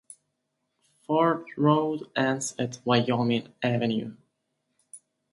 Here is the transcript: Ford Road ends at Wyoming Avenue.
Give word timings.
Ford 1.05 1.45
Road 1.55 2.05
ends 2.15 2.55
at 2.57 2.79
Wyoming 2.83 3.53
Avenue. 3.61 4.15